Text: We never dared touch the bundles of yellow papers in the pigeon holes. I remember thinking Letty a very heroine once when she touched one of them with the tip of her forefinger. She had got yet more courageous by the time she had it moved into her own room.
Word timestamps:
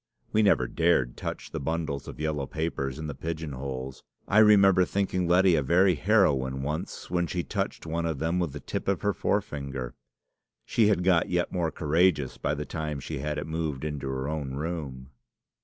We 0.31 0.41
never 0.41 0.65
dared 0.67 1.15
touch 1.15 1.51
the 1.51 1.59
bundles 1.59 2.07
of 2.07 2.19
yellow 2.19 2.47
papers 2.47 2.97
in 2.97 3.05
the 3.05 3.13
pigeon 3.13 3.51
holes. 3.51 4.03
I 4.27 4.39
remember 4.39 4.83
thinking 4.83 5.27
Letty 5.27 5.53
a 5.55 5.61
very 5.61 5.93
heroine 5.93 6.63
once 6.63 7.11
when 7.11 7.27
she 7.27 7.43
touched 7.43 7.85
one 7.85 8.07
of 8.07 8.17
them 8.17 8.39
with 8.39 8.51
the 8.51 8.59
tip 8.59 8.87
of 8.87 9.03
her 9.03 9.13
forefinger. 9.13 9.93
She 10.65 10.87
had 10.87 11.03
got 11.03 11.29
yet 11.29 11.51
more 11.53 11.69
courageous 11.69 12.39
by 12.39 12.55
the 12.55 12.65
time 12.65 12.99
she 12.99 13.19
had 13.19 13.37
it 13.37 13.45
moved 13.45 13.85
into 13.85 14.07
her 14.09 14.27
own 14.27 14.55
room. 14.55 15.11